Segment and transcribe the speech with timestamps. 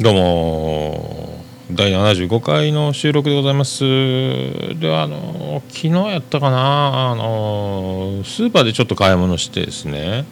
[0.00, 1.44] どうも。
[1.72, 3.80] 第75回の収録でございます。
[3.82, 7.10] であの昨日やったかな。
[7.10, 10.24] あのスーパーでちょっと買い物してですね。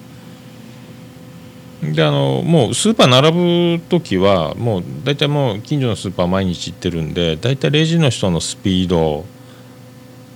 [1.82, 9.24] であのもうスーパー並ぶ時はもう大体もう近所のスーパー毎日行ってるんで大体レジの人のスピード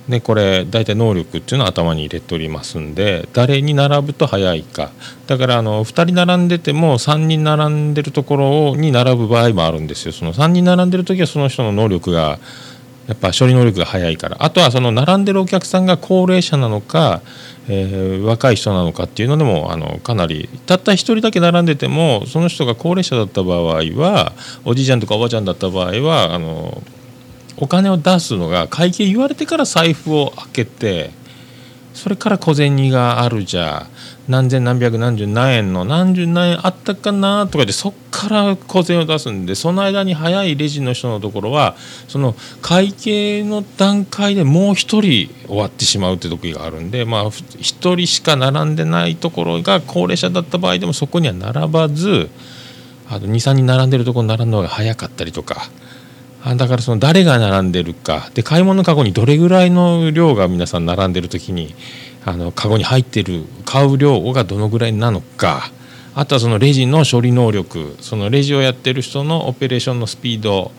[0.09, 4.91] でこれ大体能力っていうのは頭に入れておりますんで誰に並ぶと早いか。
[5.27, 10.11] だからあの2人並んでても3人並んでるところに並ぶ場合もあるんですよ。
[10.11, 12.39] その3人並んでる時はその人の能力が
[13.07, 14.37] やっぱ処理能力が早いから。
[14.39, 17.21] あとはその並んでるお客さんが高齢者なのか、
[17.67, 24.33] えー、若い人なのかっていうのでもあのかなりたった1人だけ並んでてもその人が高齢者だった場合は
[24.65, 26.81] おじいちゃんとかおばあちゃんだった場合はあの
[27.61, 31.11] お金を出すのが会計言われてから財布を開けて
[31.93, 33.85] それから小銭があるじゃ
[34.27, 41.75] 何千何百何十何円の何十何円あったかなとかでそっから小銭を出すんでその間に早いレジの人のところは
[42.07, 45.01] その会計の段階でもう1人
[45.47, 52.29] 終わってしまうって時があるんでまあ1人しか並んでないところが高齢者だった場合でもそこには並ばず
[53.07, 55.69] あと23人並んでるところに並んだ方が早かったりとか。
[56.55, 58.29] だからその誰が並んでるか。
[58.33, 61.75] で買い物かごにどれぐらいの量が皆さん並んでる時に
[62.25, 65.71] あのかに入ってる買う量がどのぐらいなのか。
[66.13, 67.95] あとはそのレジの処理能力。
[68.01, 70.71] そのレジをやってる人のオペレーションのスピード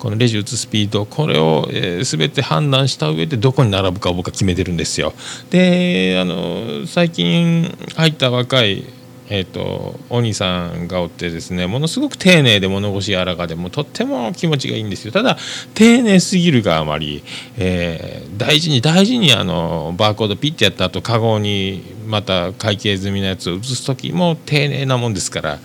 [0.00, 5.12] このレジ打つスピードこれを、え、全て判断した上でどこに並ぶかを僕は決めてるんですよ。
[5.50, 8.84] であの最近入った若い
[9.32, 15.12] えーと、お兄さんがおってですねものすごく丁寧で物腰柔らかでもとっても気持ちがいいんですよ。
[15.12, 15.38] ただ
[15.74, 17.22] 丁寧すぎるがあまり、
[17.56, 25.58] えー、大事に大事にあのバーコードピッてやった後カゴにまた会計済みのやつを移す時も丁寧なもんですから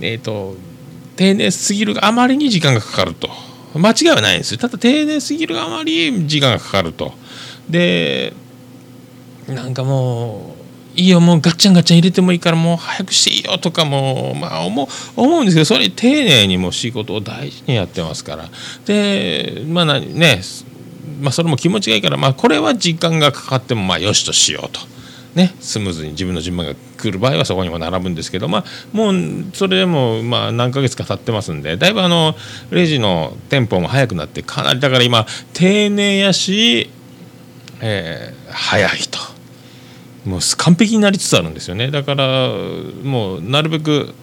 [0.00, 0.56] えっ、ー、と
[1.14, 3.30] 丁寧すぎるがあまりに時間がかかると。
[3.72, 4.58] 間違いはないんですよ。
[4.58, 7.12] ただ丁寧すぎるがあまり時間がかかると。
[7.68, 8.32] で
[9.46, 10.59] なんかもう
[10.96, 18.48] いいよもうガッチャンガッチャン入れてもいいからもう早くしていいよとかもまあ思思うんですけどそれ丁寧にも仕事を大事にやってますから
[18.84, 20.42] でまあね
[21.20, 24.80] まあそれも気持ちがいいからまあこれは時間がかかってもまあよしとしようと。
[25.34, 29.14] ね、スムーズに自分の順番が来る場合はそこにも並ぶんですけど、まあ、もう
[29.52, 32.34] それでもまあ何ヶ月か経ってますんでだいぶあの
[32.70, 36.90] レジのテンポも速くなってかなりだから今丁寧やし、
[37.80, 38.98] え、早い
[40.24, 41.90] もう完璧になりつつあるんですよね。
[41.90, 42.48] だから
[43.02, 44.14] もうなるべく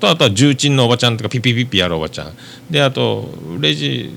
[0.00, 2.32] とあとは重鎮のおばちゃんとかピピピピやるおばちゃん。
[2.70, 3.28] であと
[3.60, 4.10] レジ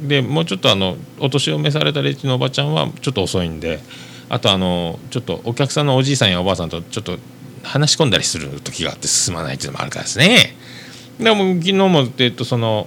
[0.00, 3.80] でもうちょっとあのお年を召されたレジのおばちゃんはちょっと遅いんで。
[4.28, 7.18] あとあのちょっとお客さんのおじいさんやおばあさんとちょっと
[7.62, 10.56] 話し込んだりする時があって進まないっていうのもあるからですね。
[11.18, 12.86] でも昨日も、えっと、その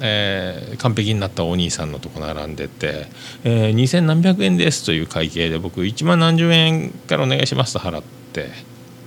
[0.00, 3.06] えー、完璧になったお兄さんのとこ並んでて
[3.44, 8.02] 「えー、2,000何百円です」という会計で僕1万何十円からお願いしますと払っ
[8.32, 8.50] て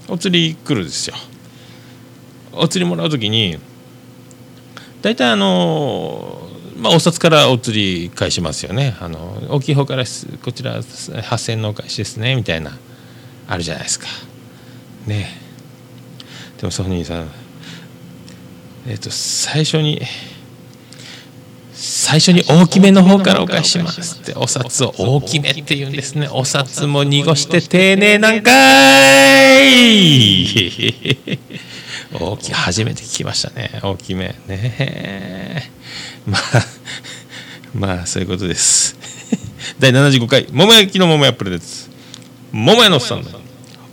[0.07, 1.16] お釣り来るんですよ。
[2.53, 3.57] お釣りもらう時に
[5.01, 10.03] 大体あのまあお札からお釣り返しますよねあの大きい方から
[10.44, 12.77] こちら8,000のお返しですねみたいな
[13.47, 14.07] あるじゃないですか。
[15.07, 15.38] ね
[16.57, 17.27] でもソニーさん
[18.88, 20.01] えっ、ー、と最初に。
[21.84, 24.19] 最初に大きめの方からお返しします。
[24.19, 26.30] ってお札を大きめって言うんですね。
[26.31, 28.52] お札も濁して丁寧なんか
[29.64, 30.46] い。
[32.14, 33.80] 大きい初めて聞きましたね。
[33.81, 35.72] 大きめね。
[36.28, 36.42] まあ
[37.74, 38.96] まあそういうことです。
[39.80, 41.90] 第75回桃焼きの桃屋プレゼンツ
[42.52, 43.24] 桃屋のさんオ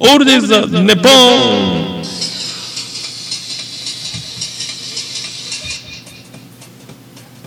[0.05, 1.77] ールデイズ・ザ・ネポン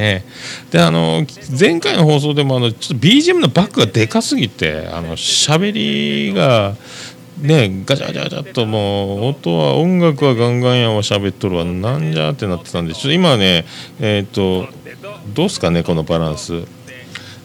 [0.00, 0.24] ね、
[0.70, 1.26] であの
[1.58, 6.74] 前回の放送でもあのちょっと BGM のバックがでかすぎてあの喋りが
[7.38, 13.66] ねガチャガチャガチャっともう音は音楽はガンガンやわ喋っとるわなんじゃってなってたんでちょっと今ね
[14.00, 14.72] えっ、ー、と
[15.34, 16.64] どうすかねこのバランス。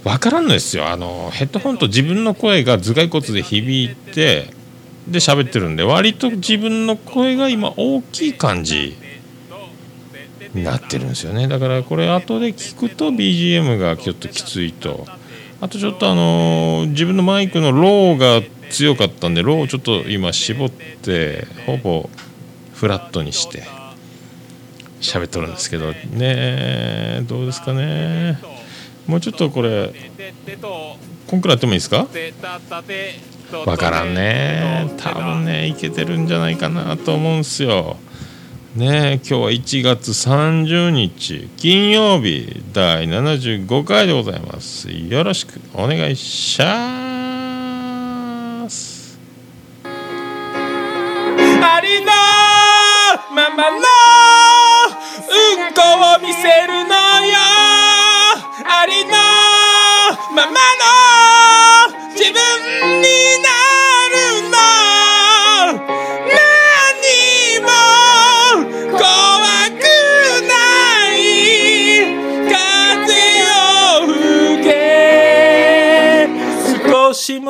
[0.05, 0.87] 分からんのですよ。
[0.87, 4.53] あのヘッドホンと自分の声が頭蓋骨で響いて
[5.07, 8.95] で喋ってるんで割と自分の声が今大きい感じ。
[10.63, 11.47] なってるんですよね。
[11.47, 15.05] だからこれ後で聞くと BGM がちょっときついと。
[15.61, 22.09] あとちょっとあの自分のマイクのローが強かったんでローをちょっと今絞ってほぼ
[22.73, 23.63] フラットにして
[25.01, 25.91] 喋っとるんですけど。
[25.91, 28.39] ねどうですかね。
[29.07, 29.93] もうちょっとこれ
[31.27, 32.07] こんくらいやってもいいですか？
[33.65, 34.91] わからんね。
[34.97, 37.97] 多分ねいけてるんじゃないかなと思うんすよ。
[38.75, 44.91] ね今日は1月30日金曜日第75回でございます。
[44.91, 47.04] よろしくお願いします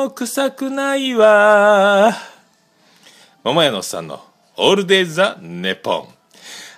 [0.06, 2.12] も臭くないわ。
[3.42, 4.20] 桃屋のおっさんの
[4.56, 6.08] オールデイザネポン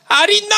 [0.08, 0.56] ありな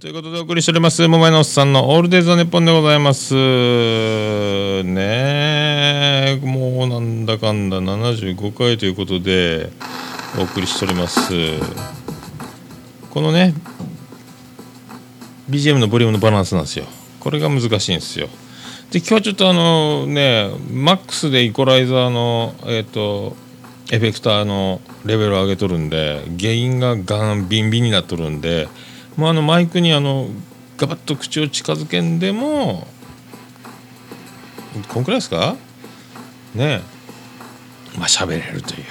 [0.00, 3.34] ということでお送りしております桃屋のおっさんのオールデイザネポンでございます。
[4.82, 9.70] ねえもうなんだかんだ75回ということで
[10.38, 11.30] お送りしております。
[13.10, 13.54] このね
[15.48, 16.86] BGM のボリュームのバランスなんですよ。
[17.20, 18.28] これが難しいんですよ。
[18.92, 23.34] で今日はちょっとあのねマックスでイコライザーのえっ、と
[23.90, 28.68] エフェクターのレベルを上げとるんで原因がガンビンビンになっとるんで
[29.16, 30.28] もうあのマイクにあの
[30.76, 32.86] ガバッと口を近づけんでも
[34.88, 35.56] こんくらいですか？
[36.54, 36.82] ね。
[37.94, 38.84] えまあ喋れるという。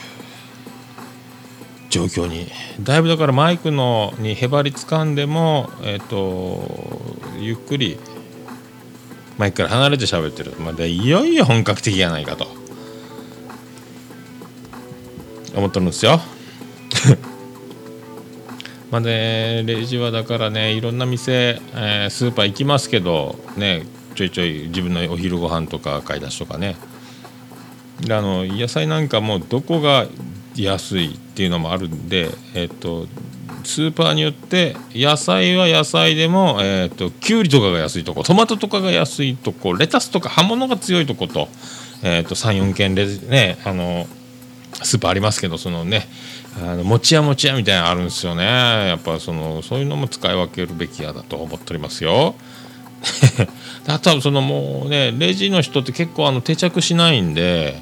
[1.92, 2.48] 状況に。
[2.80, 7.02] だいぶだからマイクのにへばりつかんでもえっ、と
[7.40, 8.00] ゆっくり
[9.42, 12.46] マイクから離れて喋ってる、まあ、でいよいよ本格的やないかと。
[15.56, 16.22] 思ってるんですよ。
[18.92, 26.76] まあねレジはだからねいろんな店、えースーパー行きますけどねちょいちょい自分のお昼ご飯とか買い出しとかね。
[28.00, 30.06] であの野菜なんかもどこが
[30.56, 33.08] 安いっていうのもあるんでえっ、と
[33.64, 41.48] スーパーによって野菜は野菜でも、えー、ときゅうりとかが安いとこトマトとかが安いとこレタスとか葉物が強いとこと,、
[42.04, 44.08] えー、と34軒レジねあの
[44.84, 46.08] スーパーありますけどそのね
[46.62, 52.36] あの餅屋餅屋みたいなのあるんですよねやっぱそのそういうのも使い分けるべきやだと思っておりますよ。
[53.88, 57.82] あとはそのもうねレジの人って結構あの定着しないんで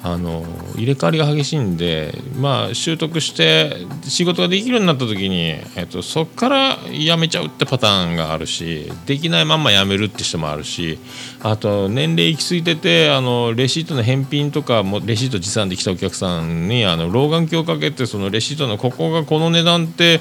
[0.00, 0.44] あの
[0.76, 11.00] 入れ替わりが激しいんでまあ習得して仕事ができるようになった時に、えっと、そっから辞めちゃうってパターンがあるしできないまんま辞めるって人もあるし
[11.42, 20.20] あと年齢行き過ぎててあのレシートの返品とかもレシート持参できたお客さんにあの老眼鏡をかけてそのレシートのここがこの値段って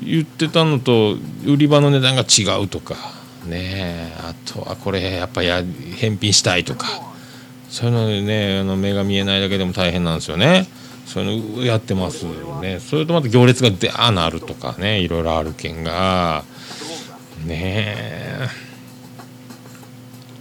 [0.00, 2.94] 言ってたのと売り場の値段が違うとか
[3.46, 5.62] ねあとはこれやっぱや
[5.96, 7.11] 返品したいとか。
[7.72, 10.68] そういうのでねあの目が見えないだけでも大変なんですよね。
[11.06, 12.26] そういうのやってます
[12.60, 12.78] ね。
[12.80, 16.44] それとまた行列がであなるとかねいろいろあるけんが
[17.46, 18.48] ねえ。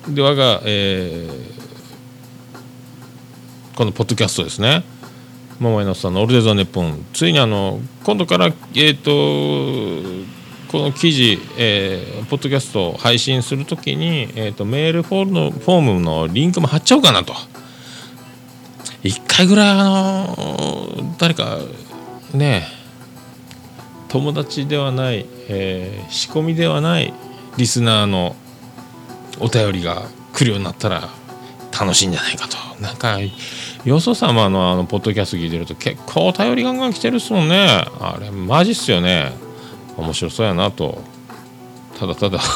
[0.10, 1.62] で我が、えー
[3.76, 4.84] このポッドキャストですね。
[5.60, 9.10] 桃井のさんのオールデイザネッポンついにあの今度からえっ、と
[10.72, 17.34] この記事、えーポッドキャスト配信するときに、えー、とメールフォームのフォームのリンクも貼っちゃおうかなと。
[19.04, 19.84] 一回ぐらいあ
[20.38, 21.58] の誰か
[22.34, 22.68] ね
[24.08, 27.14] 友達ではない、えー仕込みではない
[27.58, 28.38] リスナーの
[29.42, 31.10] お便りが来るようになったら
[31.78, 32.58] 楽しいんじゃないかと。
[32.82, 33.18] なんか
[33.84, 37.86] よそ様のあのポッドキャスト聞いてると結構お便りガンガン来てるっすもんね。
[38.00, 39.51] あれマジっすよね。
[39.98, 41.02] 面白そうやなと。
[42.00, 42.40] ただただ。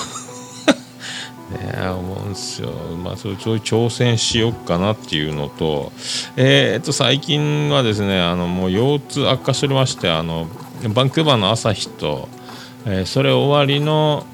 [1.51, 2.69] ね思うんですよ。
[3.03, 5.91] まあそれちょい挑戦しよっかなっていうのと。
[6.37, 10.47] えーっと最近はですねあのもう腰痛悪化しておりましてあの
[10.89, 12.27] バンクーバーの朝日と、
[12.85, 14.25] えーそれ終わりの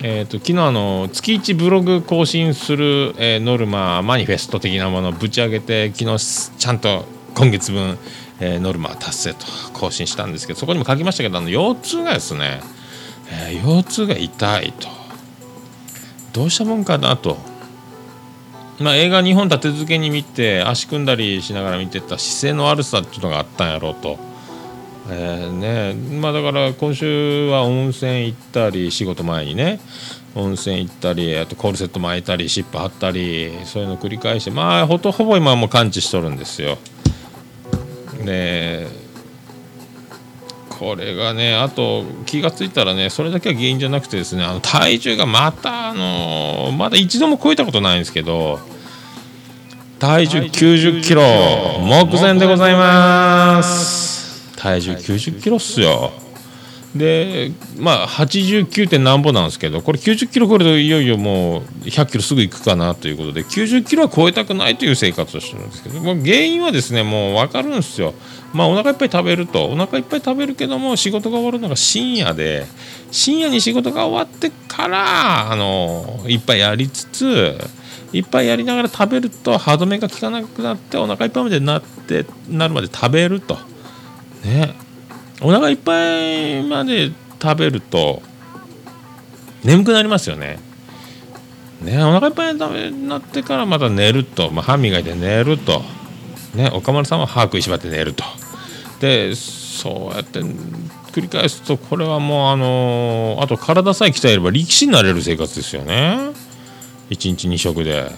[0.00, 7.98] えー、と昨日あの月1ブログ更新する、えーノルママニフェスト的なものをぶち上げて昨日ちゃんと今月分、
[8.40, 12.60] えノルマ達成と更新したんですけどそこにも書きましたけどあの腰痛がですね、
[13.30, 14.88] え腰痛が痛いと
[16.32, 17.36] どうしたもんかなと。
[18.80, 24.18] まあ、映画2本立て続けに見て足組んだりしながら見てた姿勢の悪さっていうのがあったんやろうと
[25.10, 29.80] えー、ねまあ、だから今週は温泉行ったり仕事前にね
[30.34, 36.76] 温泉行ったりあとコールセット巻いたり湿布貼ったりそういうの繰り返してまあほとほぼ今もう完治しとるんですよ。
[38.28, 38.86] で
[40.68, 48.60] これがねあと気が付いたらねそれだけは原因じゃなくてですねあの体重がまたあのまだ一度も超えたことないんですけど
[49.98, 51.22] 体重90キロ
[51.80, 54.56] 目前でございます。
[54.56, 56.12] 体重90キロっすよ
[56.96, 68.14] でまあ89点なんぼなんですけどこれ90キロ超えるといよいよもう100キロすぐ行くかなということで90キロは超えたくないという生活をしてるんですけども原因はですねもう分かるんですよ。
[68.54, 72.66] まあお腹いっぱい食べるとお腹いっぱい食べるけども仕事が終わるのが深夜で
[73.10, 77.58] 深夜に仕事が終わってからあのいっぱいやりつつ
[78.14, 83.58] いっぱいやりながら食べると歯止めが効かなくなってお腹いっぱいまでなってなるまで食べると。
[84.42, 84.87] ね。
[85.40, 88.22] お腹いっぱいまで食べると
[89.64, 90.58] 眠くなりますよね。
[91.82, 95.82] ね、お腹いっぱいになってからまた寝ると、まあ、歯磨いて寝ると、
[96.54, 98.24] ね、岡丸さんは歯食いしばって寝ると。
[99.00, 100.40] でそうやって
[101.12, 106.32] 繰り返すとこれはもうあのー、あと体さえ鍛えれば力士になれる生活ですよね。
[107.10, 108.10] 1日2食で。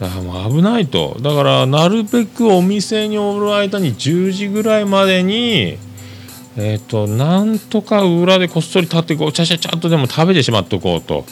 [0.00, 1.16] だからもう危ないと。
[1.20, 5.78] だからなるべくお店におる間に10時ぐらいまでに
[6.56, 11.24] えっ、ー、となんとか裏でこっそり立ってこうちゃちゃちゃっとでも食べてしまっとこうと。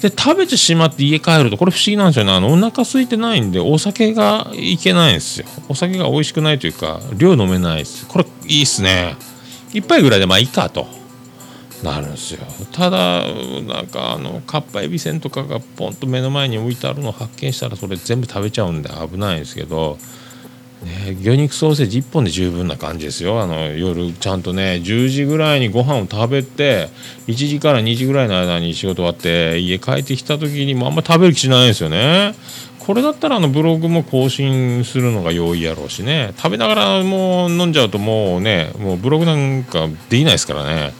[0.00, 2.32] で食べてしまって家帰るとこれ不思議なんですよね。
[2.32, 5.46] あのお腹空いてないんでお酒がいけないんですよ。
[5.68, 8.06] お酒が美味しくないというか量飲めないです。
[8.06, 9.16] これいいっすね。
[9.72, 10.86] 一杯ぐらいでまあいいかと。
[11.82, 12.40] なるんですよ。
[12.72, 13.24] ただ
[13.62, 19.98] なんかあのかっぱえびせんとかがポンと目の前に置いてあるのを発見したらそれ全部食べちゃうんで危ないんですけど。
[20.84, 23.40] ね、魚肉ソーセージ1本で十分な感じですよ。
[23.42, 26.88] あの夜ちゃんとね10時ぐらいにご飯を食べて
[27.26, 32.34] 1時から2時ぐらいの間に仕事終わって家帰ってきた時にもあんま食べる気しないですよね。
[32.78, 36.32] これだったらあのブログも更新するのが容易やろうしね。
[36.36, 40.94] 食べながらもう飲んじゃうともうねもうブログなんかできないですからね。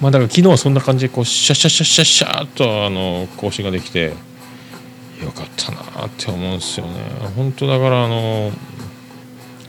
[0.00, 4.14] まあだから昨日はそんな感じでこうシャシャシャシャシャーっとあの更新ができて
[5.22, 6.92] よかったなって思うんですよね
[7.36, 8.50] 本当だからあの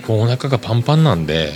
[0.08, 1.53] もうお腹がパンパンなんで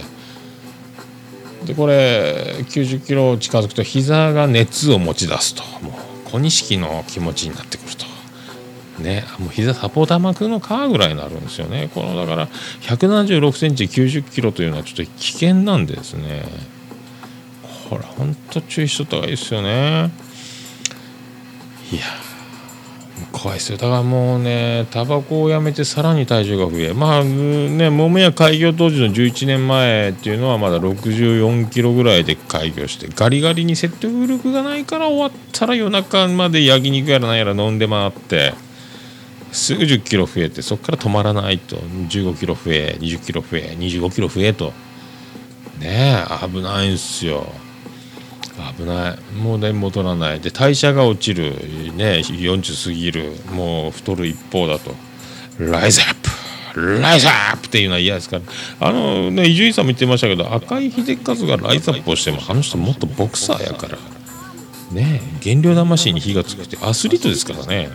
[1.66, 8.06] でこれ90キロ近づくと膝が熱を持ち出すともう小錦の気持ちになってくると。
[9.00, 11.90] ね、もう膝サポーター巻くのかぐらいになるんですよね。
[11.94, 12.48] このだから
[12.82, 16.44] 176センチ90キロというのはちょっと危険なんですね。
[17.90, 20.12] これほんと注意しとった方がいいですよね。
[21.92, 22.02] いや
[23.36, 38.54] 怖いですよだからもうねタバコをやめてさらに体重が増えまあね桃屋開業当時の11年前っていうのはまだ64キロぐらいで開業してガリガリに説得力がないから終わったら夜中まで焼肉やらなんやら飲んで回って
[39.52, 44.72] すぐ1 0キロ増えてそこから止まらないと15キロ増え20キロ増え25キロ増えと
[45.80, 47.46] ねえ危ないんすよ。
[48.78, 49.34] 危ない。
[49.34, 50.40] もうね戻らない。
[50.40, 51.52] で代謝が落ちる。
[51.96, 53.34] ね40過ぎる。
[53.52, 54.96] もう太る一方だと。
[55.60, 56.16] ライズアッ
[56.74, 58.44] プライズアップっていうのは嫌ですから。
[58.88, 63.98] あのね伊集院さんも言ってましたけど赤井秀和がライズアップをしてもあの人もっとボクサーやから。
[64.92, 67.90] ね減量魂に火がつくってアスリートですからね。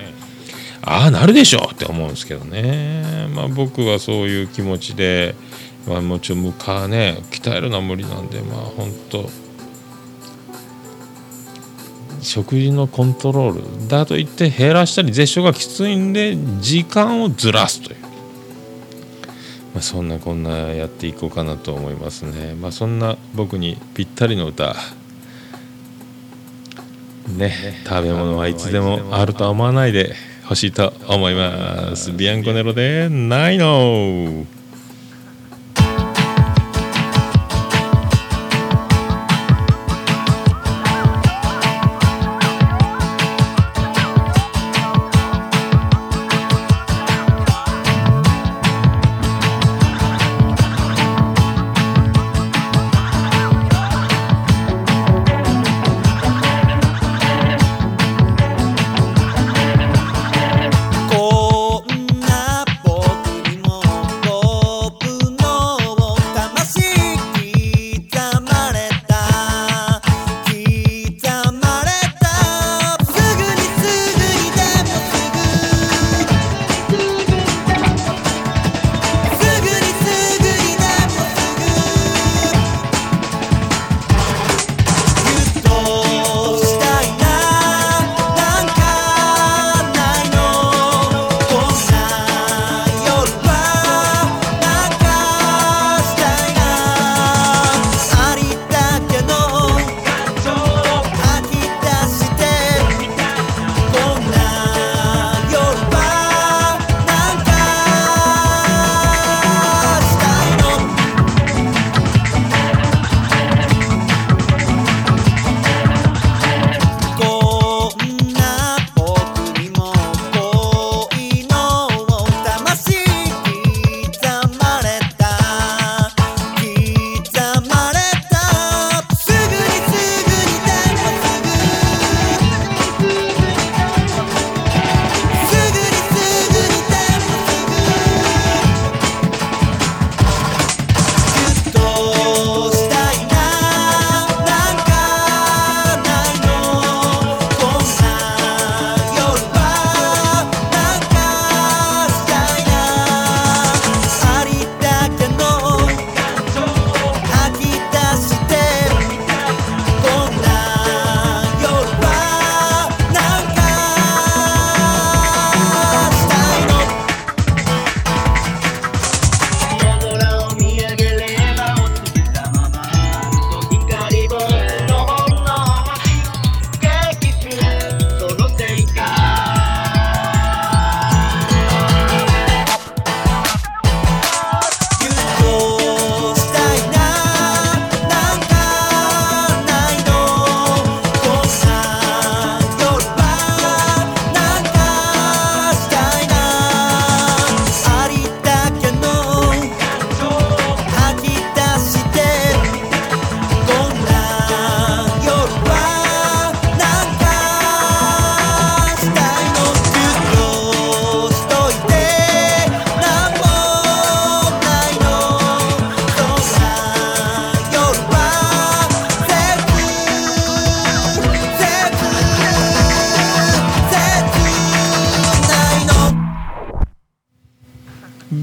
[0.83, 1.75] ああなるでしょう！
[1.75, 3.29] って思うんですけどね。
[3.35, 5.35] まあ僕はそういう気持ちで
[5.87, 9.29] まあもちろん向かね鍛えるのは無理なんでまあ本当
[12.23, 13.89] 食事のコントロール。
[13.89, 18.01] だといって減らしたり絶食がきついんで時間をずらすという、
[19.75, 22.55] まあ、そんなこんなやっていこうかなと思いますね。
[22.55, 24.77] まあそんな僕にぴったりの歌。
[27.37, 30.15] ね食べ物はいつでもあるとは思わないで
[30.47, 32.13] ほしいと思います。
[32.13, 34.45] ビアンコネロで「ないの」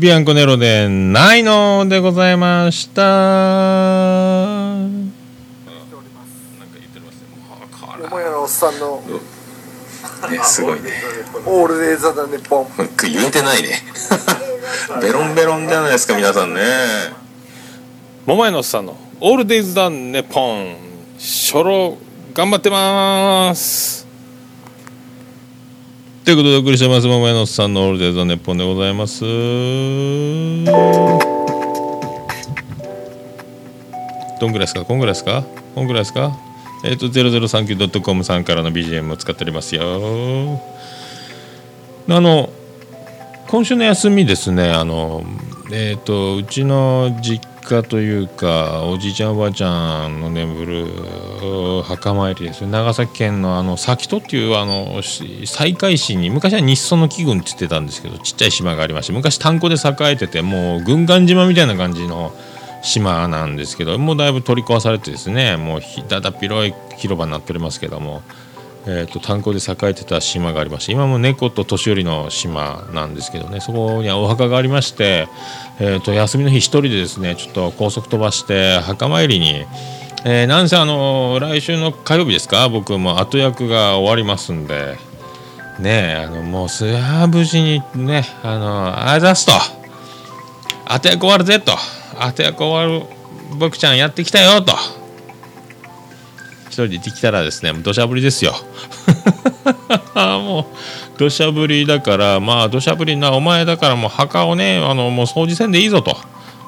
[0.08, 3.02] ビアンコネロでないのでございました。
[3.02, 5.20] なんか
[6.80, 7.28] 言ってますね
[8.10, 9.02] 桃屋のおっさんの。
[10.32, 10.91] ねすごいね。
[11.46, 12.67] オールデイザダネポン。
[13.04, 13.84] 言えてないね。
[15.02, 16.62] ベロンベロンじゃないですか皆さんね。
[18.26, 20.78] 桃屋のおっさんの「オールデイズ・ダン・ネポン」
[21.20, 21.98] 初老
[22.34, 24.07] 頑張ってます
[26.27, 29.21] ということでお送りしてます桃屋のさんの「オールデイズ・ダン・ネポン」でございます。
[29.21, 29.29] ど
[34.49, 34.83] んぐらいですか？
[34.83, 35.45] こんぐらいですか？
[35.73, 36.37] こんぐらいですか？
[36.83, 40.59] えっ、ー、と 0039.com さんからの BGM を使っておりますよ。
[42.09, 42.49] あの
[43.47, 45.23] 今週の休みですねあの
[45.71, 62.34] えっ、ー、とうちの実家というかおじいちゃんおばあちゃんの眠る墓参りです長崎県のあの崎戸っていうあの西海市に昔は日ソの紀郡って言ってたんですけどちっちゃい島がありまして昔炭鉱で栄えててもう軍艦島みたいな感じの
[62.82, 68.21] 島なんですけどもうだいぶ取り壊されてですねもうだだっ広い広場になっておりますけども。
[68.89, 75.28] えーと、炭鉱で栄えてた島がありまして今も猫と年寄りの島なんですけどねそこにはお墓がありまして、
[75.82, 79.65] えーと、休みの日1人でですねちょっと高速飛ばして墓参りに、
[80.23, 84.95] えー、なんせあの来週の火曜日ですか僕も後役が終わりますんで
[85.82, 89.52] ねあのもうすや無事にねあのあざすと
[90.86, 91.73] 後役終わるぜと
[92.17, 93.06] 後役終わる
[93.60, 94.96] 僕ちゃんやってきたよと。
[96.85, 98.53] 人で行ってきたらですね土砂降りですよ。
[100.15, 100.65] もう
[101.17, 106.15] 土砂降りだからまあ土砂降りなお前だからもう墓をねあのもう掃除せんでいいぞと。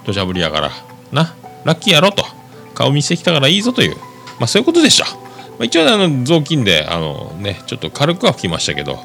[0.05, 0.71] 土砂降りやから。
[1.11, 2.25] なラッキーやろと。
[2.73, 3.97] 顔見せてきたからいいぞという。
[4.39, 5.11] まあそういうことでしょ、ま
[5.61, 8.99] あ、一応あの雑巾であのねちょっと軽くは拭きましたけど。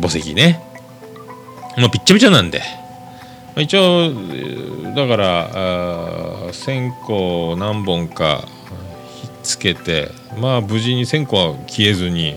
[0.00, 0.62] 墓石ね。
[1.78, 2.62] もうぴっちゃぴちゃなんで。
[3.56, 4.10] 一応
[4.94, 8.44] だから線香何本か
[9.42, 12.36] つけてまあ無事に線香は消えずに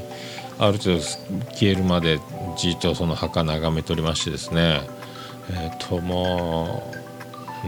[0.57, 2.19] ある程度消えるまで
[2.57, 4.81] じっとその墓眺めておりましてですね。
[5.51, 6.91] えっ、とも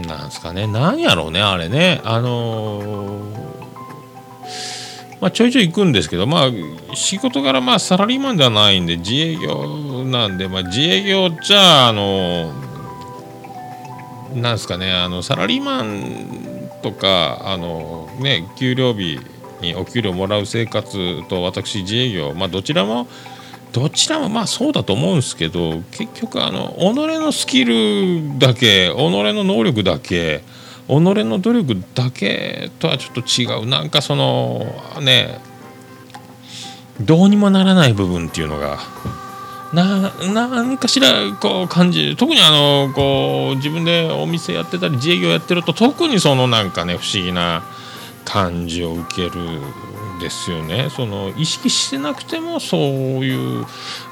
[0.02, 0.66] うなんすかね。
[0.66, 2.00] 何やろうねあれね。
[2.04, 3.38] あのー、
[5.20, 6.50] まあ、ちょいちょい行くんですけどまあ
[6.94, 12.52] 仕事柄まあサラリーマンではないんで自営業なんで、まあ、自営業じゃあの
[14.34, 14.92] なんですかね。
[14.92, 19.18] あのサラリーマンとかあの、ね、給料日
[19.60, 23.06] にお給料もらう生活と私自営業、まあ、どちらも
[23.72, 30.42] どちらもまあそうだと思うんですけど結局あの己のスキルだけ己の能力だけ
[30.88, 33.68] 己の努力だけとはちょっと違う。
[33.68, 34.64] なんかその
[35.02, 35.38] ね
[37.00, 38.78] どうにもならない部分っていうのが
[39.72, 47.62] ななんかしらこう感じ特にあのこう自分でお店やってたり自営業やってると特にそのなんかね不思議な
[48.28, 50.90] 感じを受けるんですよね。
[50.90, 52.80] その意識してなくてもそう
[53.24, 53.64] いう、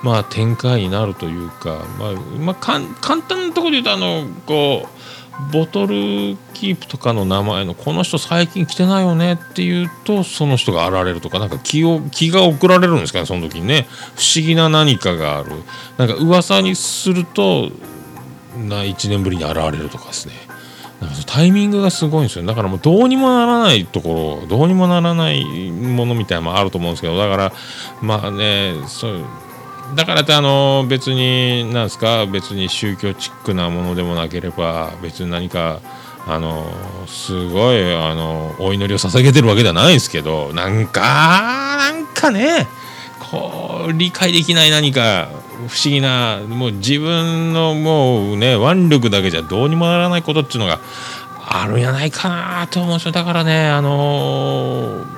[0.02, 2.80] まあ、展開になるというか、まあまあ、簡
[3.22, 13.86] 単なところで言うとあのこうボトルキープとかの名前のこの人最近来てないよねっていうとその人が現れるとかなんか気を気が送られるんですかねその時にね。
[14.16, 15.50] 不思議な何かがある。
[15.98, 17.70] なんか噂にすると
[18.56, 20.45] な1年ぶりに現れるとかですね。
[21.26, 22.46] タイミングがすごいんですよ。
[22.46, 27.52] だからもうどうにもならないところどうにもならないものみたいなのもあると思うんですけどだから
[28.00, 29.24] まあねそう
[29.94, 35.80] だからってあの別になんですか別に宗教チックなものでもなければ別に何か
[36.26, 36.66] あの
[37.06, 42.66] すごいあのお祈りを捧げてるわけではないですけどなんかなんかね
[43.30, 45.28] こう理解できない何か
[45.68, 50.80] 不思議なもう自分のもうね腕力だけじゃどうにもならないことっていうのが
[51.48, 53.12] あるんやないかなと思うんですよ。
[53.12, 55.16] だからねあのー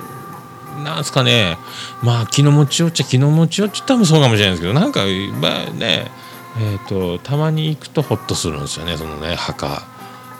[0.83, 1.57] なんすかね。
[2.01, 5.01] まあ気の持ちよっちゃ気の持ちよっちゃ多分そうかもしれないですけどなんか
[5.41, 6.09] まあね
[6.57, 9.83] えーと、たまに行くとホッとするんですよねそのね墓。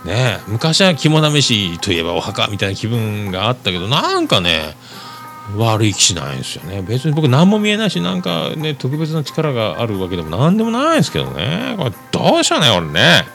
[0.05, 4.75] ね昔は肝試しといえばお墓みたいな気分があったけどなんかね
[5.57, 6.81] 悪い気しないんですよね。
[6.81, 11.75] 別に僕何も見えないしなんかね特別な力があるわけでも何でもないですけどね。
[11.77, 13.25] これどうしようね俺ね。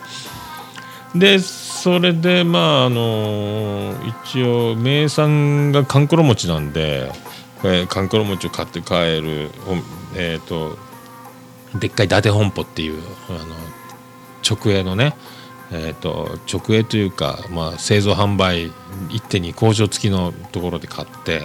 [1.14, 7.11] でそれでまああの一応名産がかんころ餅なんで
[7.88, 9.50] かんころ餅を買って帰る
[10.16, 10.77] えっ、ー、と
[11.79, 13.55] でっかい伊達本舗っていうあの
[14.48, 15.16] 直営のね
[15.77, 18.70] えーと、直営というか、まあ、製造販売
[19.09, 21.42] 一手に工場付きのところで買って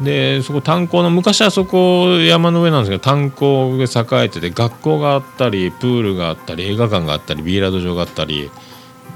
[0.00, 8.50] でそこ炭鉱の昔はそこ山の上なんですけど炭鉱で栄えてて学校があったりプールがあったり映画館があったりビーラード場があったり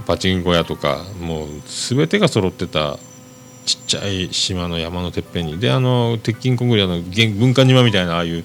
[0.06, 2.98] パチンコ屋とかもう全てが揃ってた
[3.64, 5.58] ちっちゃい島の山のてっぺんに。
[5.58, 8.44] であの鉄筋コンクリートの玄軍艦島みたいなああいう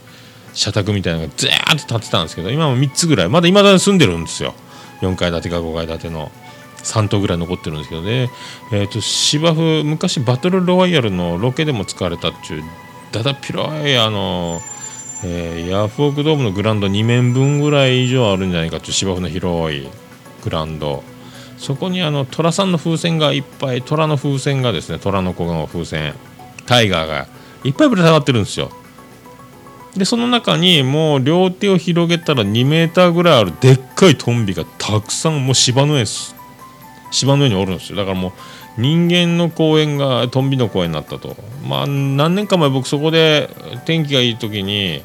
[0.54, 3.30] 社宅みたいなのがずーっと建ってたんですけど今も3つぐらい。
[3.30, 4.54] まだ未だに住んでるんですよ。
[5.02, 6.32] 4階建てか5階建ての。
[6.84, 8.30] 3棟ぐらい残ってるんですけどね、
[8.72, 12.64] えー、と芝生昔バトルロワイヤルのロケでも使われたっていう
[13.12, 14.62] だだっ広いあの、
[15.24, 19.88] えーヤフオクドームのグラウンド2面分ぐらい以上あるんじゃないかっていう芝生の広い
[20.44, 21.04] グラウンド。
[21.58, 26.14] そこにあの寅さんの風船がいっぱい虎の風船がですね虎の子の風船
[26.66, 27.28] タイガーが
[27.66, 28.72] いっぱいぶら下がってるんですよ。
[29.98, 36.36] でその中にもう両手を広げたら2メーターぐらいあるでっかいトンビがたくさんもう芝の上す
[37.12, 37.98] 芝の上におるんですよ。
[37.98, 38.32] だからもう
[38.82, 41.36] 人間の公園がトンビの公園になったと。
[41.68, 43.50] まあ何年か前僕そこで
[43.86, 45.04] 天気がいい時に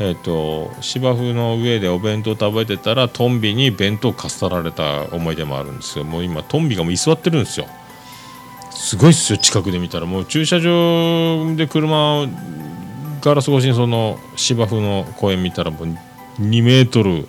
[0.00, 6.04] えー、と芝生の上でお弁当食べてたらトンビに弁当かっさられた思い出もあるんですよ。
[6.04, 7.66] もう今トンビがもう居座ってるんですよ。
[8.70, 10.06] すごいっすよ近くで見たら。
[10.06, 12.26] もう駐車場で車
[13.20, 15.88] ガラス越しにその芝生の公園見たらもう
[16.40, 17.26] 2メートル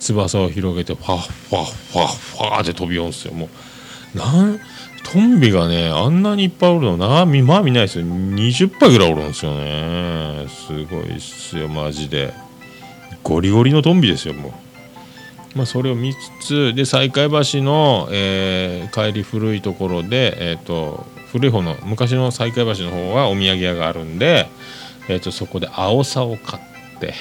[0.00, 3.34] 翼を広げてファッファッファッファーって飛びよんすよ。
[3.34, 3.48] も
[4.14, 4.58] うなん
[5.02, 8.04] トンビがねあんなにいっぱいおるのなまあ見ないですよ。
[8.04, 10.46] 20羽ぐらいおるんですよね。
[10.48, 12.32] すごいっすよマジで。
[13.22, 14.52] ゴリゴリのトンビですよもう。
[15.56, 16.74] まあ、それを見つつ。
[16.74, 24.48] で西海橋の、えー帰り古いところで、えー、と古い方の昔の西海橋の方はお土産屋があるんで、
[25.08, 27.14] えー、とそこで青さを買って、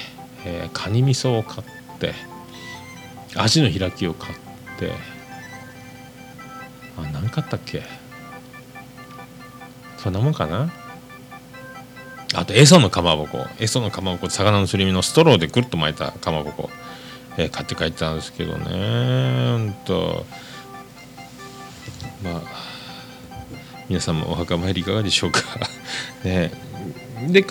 [0.45, 2.13] えーカニ味噌を買って
[3.35, 4.35] アジの開きを買っ
[4.79, 4.91] て
[6.97, 7.83] あ何買ったっけ？
[9.97, 10.71] そんなもんかな？
[12.35, 13.45] あとエソのかまぼこ。
[13.59, 16.69] エソのかまぼこ魚のすり身のストローでぐるっと巻いたかまぼこ、
[17.37, 19.51] えー買って帰ったんですけどね。
[19.51, 20.25] ほんと
[22.23, 22.41] まあ
[23.87, 25.41] 皆さんもお墓参りいかがでしょうか？
[26.23, 26.51] ね。
[27.27, 27.41] で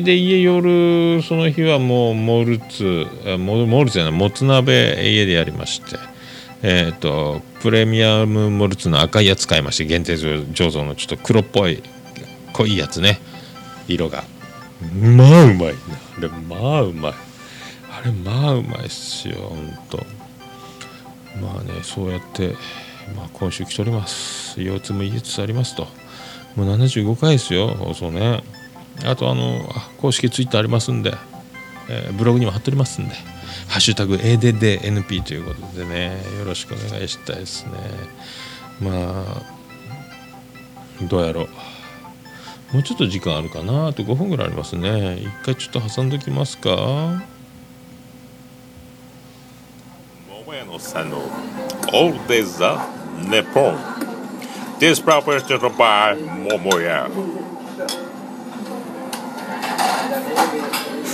[0.00, 3.06] で家夜その日はもうモルツ
[3.38, 5.98] モモルツじゃないもつ鍋家でやりまして。
[6.62, 11.82] えっ、とプレミアムモルツの赤いやつ買いまして限定醸造のちょっと黒っぽい
[12.52, 13.20] 濃いやつね。
[13.88, 14.24] 色が。
[14.92, 15.74] まあうまいな。
[16.18, 17.12] あれまあうまい。
[17.12, 20.04] あれまあうまいっすよほんと。
[21.40, 22.54] まあねそうやって、
[23.16, 24.60] まあ、今週来ております。
[24.60, 25.86] 腰痛も言いつつありますと。
[26.56, 28.42] もう75回ですよ放送ね。
[29.04, 31.14] あとあの公式ツイッターありますんで、
[31.88, 33.14] えーブログにも貼っておりますんで
[33.68, 37.70] 「ハッシュタグ #ADDNP」ということでねよろしくお願いしたいですね。
[38.80, 39.42] まあ
[41.02, 41.48] どうやろう。
[42.72, 43.88] もうちょっと時間あるかな？
[43.88, 45.16] あと5分ぐらいありますね。
[45.16, 46.70] 一回ちょっと挟んどきますか？
[50.28, 51.18] 桃屋のさんの
[51.92, 52.64] All Days the
[53.28, 53.76] Nippon
[54.78, 56.16] This property by
[56.58, 57.10] 桃屋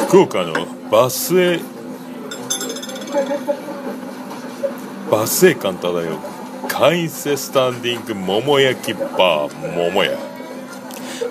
[0.07, 0.55] 福岡の
[0.91, 1.61] バスへ
[5.11, 6.19] バスへ感漂う
[6.69, 10.17] 会員制スタンディング桃焼きバー桃屋。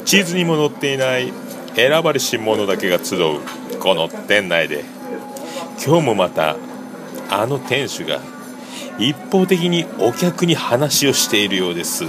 [0.05, 1.33] 地図にも載っていない
[1.75, 3.39] 選ばれし者だけが集う
[3.79, 4.83] この店内で。
[5.83, 6.55] 今日もまた
[7.29, 8.19] あの店主が
[8.97, 12.05] 一方的にお客に話をしているようです。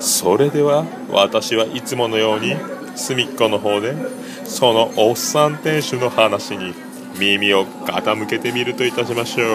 [0.00, 2.56] それでは私はいつものように
[2.94, 3.94] 隅っこの方で
[4.52, 6.74] そのおっさん店主の話に
[7.18, 9.48] 耳を傾けてみるといたしましょう。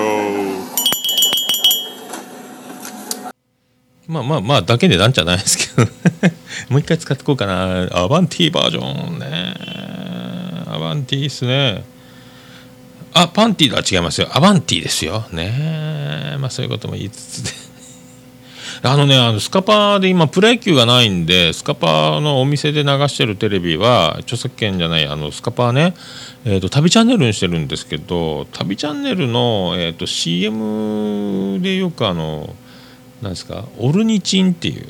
[4.07, 5.91] まあまあまあだけでなんじゃないですけど
[6.69, 7.88] もう一回使っていこうかな。
[7.91, 9.53] アバンティバージョンね。
[10.65, 11.83] アバンティっすね。
[13.13, 14.29] あパンティとは違いますよ。
[14.31, 15.25] アバンティですよ。
[15.31, 16.38] ね。
[16.39, 17.66] まあそういうことも言いつつで
[18.83, 25.95] あのねあのスカパーで今プロ野球がないんでスカパーのお店で流してるテレビは著作権じゃないあのスカパーね、
[26.45, 32.55] えー、と旅チャンネルにしてるんですけど旅チャンネルの、えー、と CM でよくあの
[33.21, 34.85] なんですかオルニチンっていう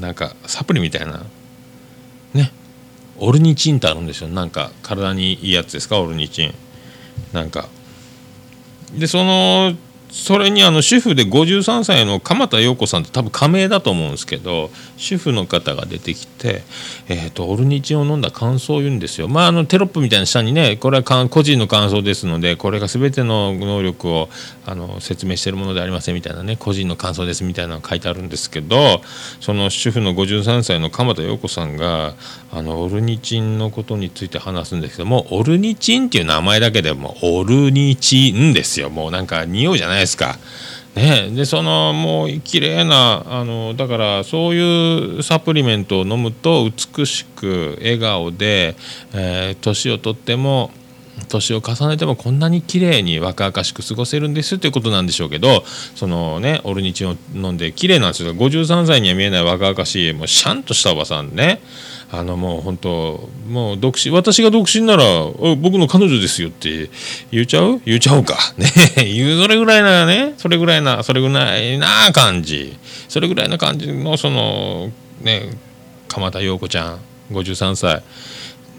[0.00, 1.24] なんかサプリみたいな
[2.34, 2.52] ね
[3.18, 4.28] オルニチンってあるんですよ。
[4.28, 6.54] なんか体にいいやつですかオルニチン。
[7.32, 7.68] なんか。
[8.98, 9.74] でその
[10.12, 16.62] それにあの主婦で53歳の鎌田陽子さんって多分仮名だと思うんですけど主婦の方が出てきて、
[17.08, 19.28] えーと、オルニチンを飲んだ感想を言うんですよ。
[19.28, 24.28] まああのテロップみたいな下にねこれは個人の感想ですのでこれが全ての能力を
[24.66, 29.00] あの説明しているものでありませんみたいなね個人の感想ですみたいなのが書いてあるんですけど
[29.40, 32.14] その主婦の53歳の鎌田陽子さんが
[32.52, 40.38] あのオルニチンのことについて話すんですけどもオルニチンっていう名前だけでもオルニチンですよもうなんか匂いじゃないですか。
[40.94, 48.76] ね、でそのもう綺麗なあなだからそういうサプリメントを飲むと美しく笑顔で、
[49.14, 50.70] えー、年をとっても
[51.28, 58.34] 年を重ねてもこんなに綺麗に若々しく過ごせるんですということなんでしょうけどそのねオルニチンを飲んで綺麗なんですよ。
[58.34, 61.60] 53歳には見えない若々しいもうシャンとしたおばさんね。
[62.14, 65.02] あのもう本当もう独身私が独身なら
[65.56, 66.90] 僕の彼女ですよって
[67.30, 67.80] 言っちゃう？
[67.86, 68.36] 言っちゃおうか。
[68.58, 68.66] ね。
[69.02, 70.34] 言うそれぐらいなね。
[70.36, 72.76] それぐらいなそれぐらいな感じ。
[73.08, 75.56] それぐらいな感じのそのね
[76.06, 76.98] 鎌田陽子ちゃん。
[77.32, 78.02] 53歳。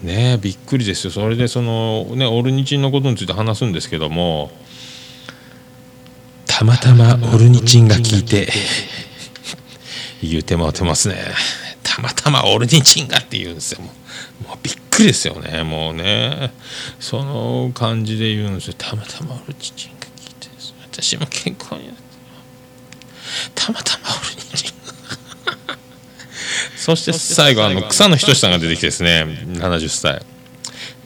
[0.04, 1.10] ねびっくりですよ。
[1.10, 4.52] それでそのねオルニチンのことについて話すんですけども。
[6.46, 8.48] たまたまオルニチンが効いて。
[10.22, 11.16] 言うてもうてますね。
[11.84, 13.82] たまたまオルニチンがって言うんですよ。
[13.82, 13.92] も
[14.46, 15.62] うもうびっくりですよね。
[15.62, 16.52] もうね。
[16.98, 18.74] その感じで言うんですよ。
[18.76, 20.48] たまたまオルニチンが聞いて
[20.90, 22.02] 私も健康になって。
[23.54, 24.70] たまたまオルニチン
[26.76, 29.24] そして最後あの草野仁さんが出てきてですね。
[29.24, 30.14] 70歳。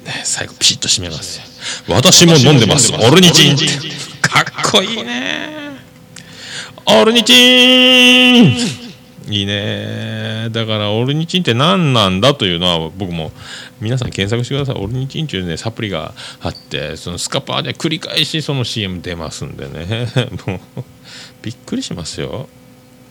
[0.04, 1.38] ね最後ピシッと締めます。
[1.38, 1.44] よ
[1.88, 2.92] 私も飲んでます。
[2.94, 3.56] オルニチン。
[4.22, 5.58] かっこいいね。
[6.86, 8.87] オルニチン
[9.30, 10.48] いいね。
[10.50, 13.30] だからオルニチンって何なんだというのは僕も
[13.80, 14.82] 皆さん検索してください。
[14.82, 20.06] オルニチンっていうねサプリがあってそのスカパーで繰り返しその CM 出ますんでね。
[20.46, 20.84] もう
[21.42, 22.48] びっくりしますよ、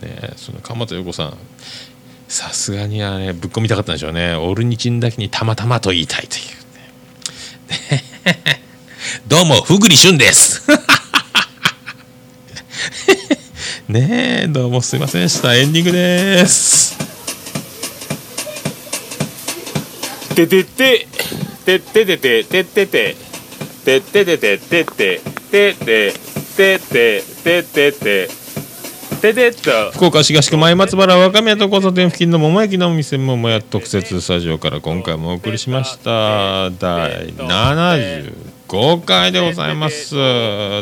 [0.02, 1.36] ね、その鎌田陽子さん。
[2.28, 4.34] さすがにはねぶっ込みたかったんでしょうね。
[4.34, 6.42] オルニチンだけにたまたまと言いたいという
[7.94, 8.04] ね。
[9.26, 10.57] どうもふぐりしゅんです。
[13.88, 15.56] ねえ、どうもすいませんでした。
[15.56, 16.98] エンディングです。
[20.34, 21.06] ててて、
[21.64, 23.16] てててて、ててて、
[23.86, 25.20] てててて、てて、
[25.50, 26.12] てて、
[26.54, 28.28] てて、ててて、
[29.22, 29.90] てて。
[29.94, 36.68] 福岡市東区前松原若宮と交差点付近の桃焼きのお店桃屋特設スタジオから今回もお送りしました。
[36.72, 38.58] 第75。
[38.68, 40.14] 豪快でございます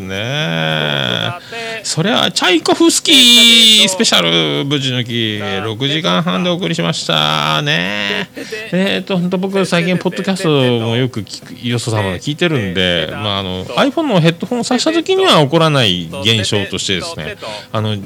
[0.01, 7.62] ねえそれはチャイコフスキースペシャル無事抜き6時間半でお送りしました。
[7.62, 8.29] ね。
[8.72, 10.49] えっ、ー、と本当僕最近ポッドキャスト
[10.85, 17.37] もよく聞くよそ様が聞いてるんで、まあ、あの iPhone のヘッドホンを挿した時には起こらない現象としてですね
[17.70, 17.96] あの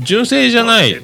[0.00, 0.96] 純正じゃない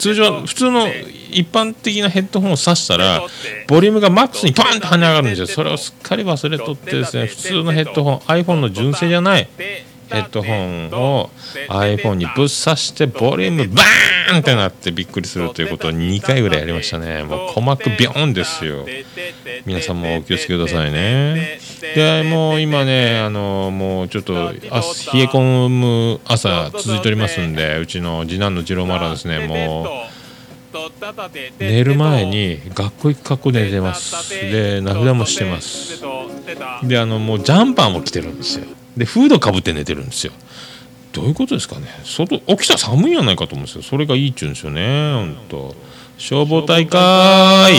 [0.00, 3.22] 通常普通の一般的なヘッドホンを挿したら
[3.68, 9.48] ボリュームがマックスにパンと跳ね上がるんですよそれをすっかり忘れとってですね普通のヘッドホン iPhone の純正じゃない
[10.10, 11.30] ヘッドホンを
[11.68, 17.22] iPhone にぶっ刺してボリュームバーンってなってびっくりするということを2回ぐらいやりましたね。
[17.22, 18.86] もう鼓膜ビョンですよ。
[19.66, 21.58] 皆さんもお気をつけくださいね。
[21.94, 24.68] でもう今ねあのもうちょっと冷え
[25.26, 30.10] 込む朝続いておりますんでうちの次男の次郎丸はですねもう
[31.58, 34.30] 寝る前に学校行く格好で寝てます。
[34.50, 36.02] で名札もしてます。
[36.82, 40.32] であのもうジャンパーも着てるんですよでフードかぶって寝てるんですよ。
[41.12, 41.86] どういうことですかね。
[42.04, 43.82] 外起きたら寒いんやないかと思うんですよ。
[43.82, 45.74] それがいいっちゅうんですよね本当
[46.18, 47.74] 消防隊かい。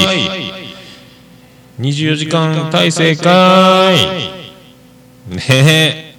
[1.79, 5.35] 24時間体制かい。
[5.35, 6.11] ねえ。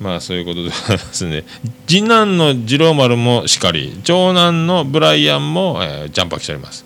[0.00, 1.44] まあそういうことでございますね。
[1.86, 6.84] 次男の次郎丸もしかり長男のブライアンも、えー、ジャンパー着ております。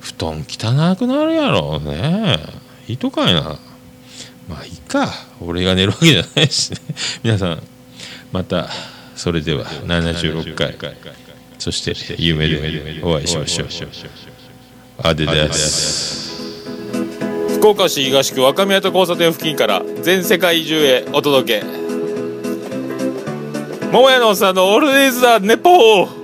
[0.00, 2.38] 布団汚くなるやろね。
[2.88, 3.58] いいとかいな。
[4.48, 5.12] まあいいか。
[5.40, 6.78] 俺が寝るわけじゃないしね。
[7.22, 7.62] 皆さん
[8.32, 8.68] また
[9.14, 10.76] それでは76回。
[11.58, 13.68] そして夢でお会いしましょう。
[14.98, 16.36] アデダス
[17.56, 21.66] 福岡市東区若宮と交差点付近から全世界中へお届け。
[23.90, 26.15] 桃屋のおっさんのオールディーズ・ザ・ネポー。